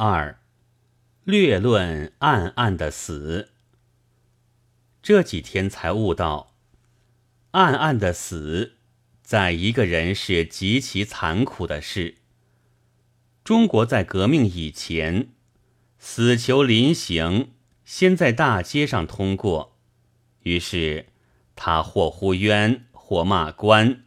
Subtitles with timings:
[0.00, 0.38] 二，
[1.24, 3.48] 略论暗暗的死。
[5.02, 6.54] 这几天才悟到，
[7.50, 8.74] 暗暗的死，
[9.24, 12.18] 在一个人是极其残酷的事。
[13.42, 15.30] 中国在革命以前，
[15.98, 17.50] 死囚临刑，
[17.84, 19.76] 先在大街上通过，
[20.44, 21.06] 于是
[21.56, 24.04] 他或呼冤，或骂官，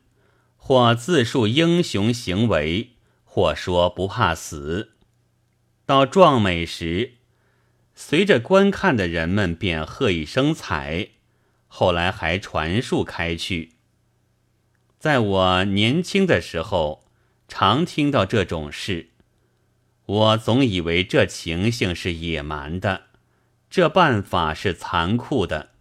[0.55, 2.92] 或自述英雄行为，
[3.26, 4.94] 或说不怕死。
[5.86, 7.13] 到壮美时，
[7.94, 11.09] 随着观看的人们便喝一声彩，
[11.67, 13.73] 后来还传述开去。
[14.98, 17.05] 在我年轻的时候，
[17.48, 19.09] 常听到这种事，
[20.05, 23.08] 我总以为这情形是野蛮的，
[23.70, 25.72] 这办法是残酷的。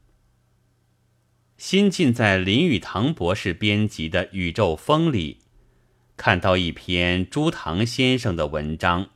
[1.57, 5.41] 新近在林语堂博士编辑的《宇宙风》里，
[6.17, 9.11] 看到一篇朱唐先生的文章。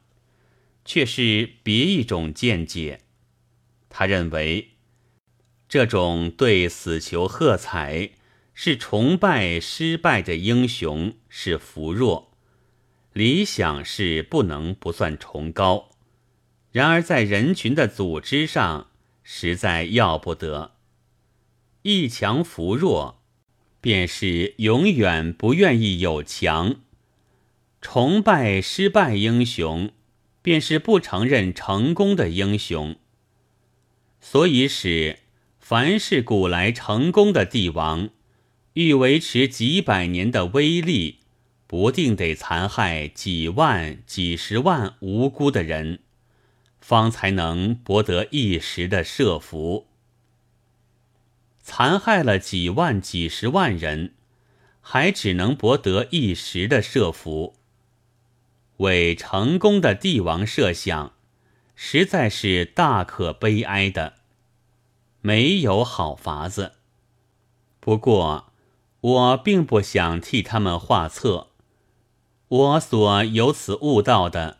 [0.84, 3.00] 却是别一种见解。
[3.88, 4.70] 他认为，
[5.68, 8.10] 这种对死囚喝彩
[8.52, 12.32] 是崇拜失败的英雄，是扶弱；
[13.12, 15.90] 理想是不能不算崇高。
[16.70, 18.90] 然而在人群的组织上，
[19.22, 20.72] 实在要不得。
[21.82, 23.22] 一强扶弱，
[23.80, 26.76] 便是永远不愿意有强。
[27.80, 29.90] 崇拜失败英雄。
[30.44, 32.96] 便是不承认成功的英雄，
[34.20, 35.20] 所以使
[35.58, 38.10] 凡是古来成功的帝王，
[38.74, 41.20] 欲维持几百年的威力，
[41.66, 46.00] 不定得残害几万、几十万无辜的人，
[46.78, 49.86] 方才能博得一时的设伏。
[51.62, 54.12] 残害了几万、几十万人，
[54.82, 57.56] 还只能博得一时的设伏。
[58.78, 61.12] 为成功的帝王设想，
[61.74, 64.14] 实在是大可悲哀的，
[65.20, 66.72] 没有好法子。
[67.80, 68.52] 不过，
[69.00, 71.48] 我并不想替他们画策。
[72.48, 74.58] 我所由此悟到的，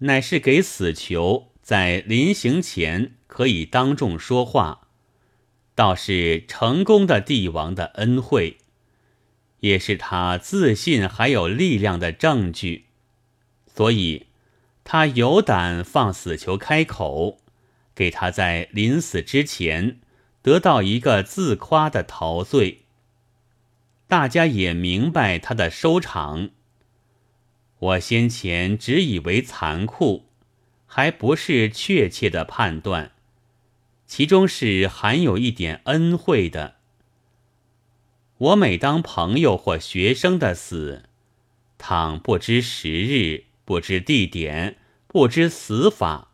[0.00, 4.88] 乃是给死囚在临行前可以当众说话，
[5.74, 8.58] 倒是成功的帝王的恩惠，
[9.60, 12.85] 也是他自信还有力量的证据。
[13.76, 14.28] 所以，
[14.84, 17.40] 他有胆放死囚开口，
[17.94, 20.00] 给他在临死之前
[20.40, 22.84] 得到一个自夸的陶醉。
[24.08, 26.48] 大家也明白他的收场。
[27.78, 30.24] 我先前只以为残酷，
[30.86, 33.12] 还不是确切的判断，
[34.06, 36.76] 其中是含有一点恩惠的。
[38.38, 41.10] 我每当朋友或学生的死，
[41.76, 43.45] 倘不知时日。
[43.66, 44.78] 不知地点，
[45.08, 46.30] 不知死法，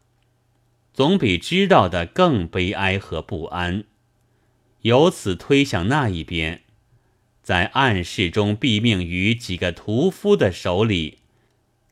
[0.93, 3.85] 总比知道的更悲哀和不安。
[4.83, 6.63] 由此推想那一边，
[7.43, 11.21] 在暗室中毙命于几个屠夫的手里，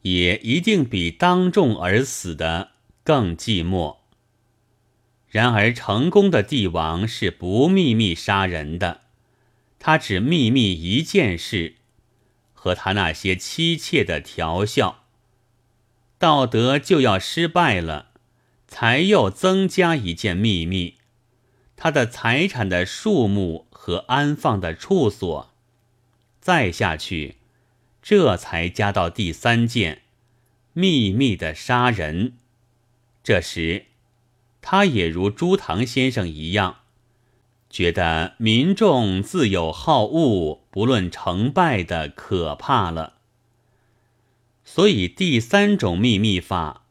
[0.02, 2.72] 也一定比当众而死的
[3.02, 3.96] 更寂寞。
[5.28, 9.02] 然而，成功的帝王是不秘密杀人的，
[9.78, 11.76] 他只秘密一件事，
[12.52, 14.99] 和他那些妻妾的调笑。
[16.20, 18.08] 道德就要失败了，
[18.68, 20.96] 才又增加一件秘密，
[21.76, 25.50] 他的财产的数目和安放的处所。
[26.38, 27.36] 再下去，
[28.02, 30.02] 这才加到第三件，
[30.74, 32.34] 秘密的杀人。
[33.24, 33.86] 这时，
[34.60, 36.80] 他也如朱唐先生一样，
[37.70, 43.14] 觉得民众自有好恶，不论成败的可怕了。
[44.72, 46.84] 所以，第三种秘密法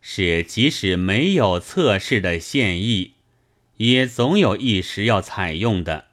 [0.00, 3.14] 是，即使没有测试的现役，
[3.78, 6.06] 也总有一时要采用的。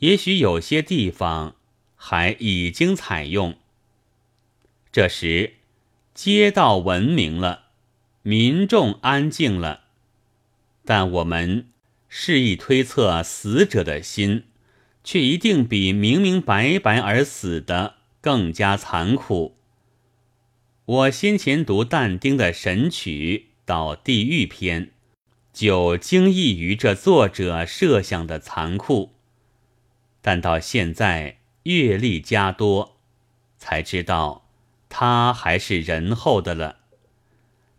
[0.00, 1.56] 也许有些地方
[1.94, 3.56] 还已经采用。
[4.92, 5.54] 这时，
[6.12, 7.68] 街道文明了，
[8.20, 9.84] 民众安静了，
[10.84, 11.68] 但我们
[12.06, 14.44] 示意推测死者的心，
[15.02, 19.56] 却一定比明明白白而死的更加残酷。
[20.86, 24.92] 我先前读但丁的《神曲》到地狱篇，
[25.52, 29.10] 就惊异于这作者设想的残酷，
[30.22, 32.98] 但到现在阅历加多，
[33.58, 34.46] 才知道
[34.88, 36.76] 他还是仁厚的了。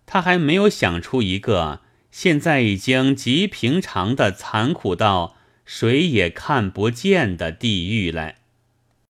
[0.06, 1.80] 他还没有想出一个
[2.12, 8.36] 现在已经极平常的残酷到谁也看不见的地狱来。